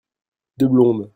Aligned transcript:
deux 0.57 0.67
blondes. 0.67 1.09